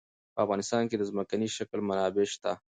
په 0.33 0.39
افغانستان 0.45 0.83
کې 0.89 0.95
د 0.97 1.03
ځمکنی 1.11 1.47
شکل 1.57 1.79
منابع 1.89 2.25
شته. 2.33 2.51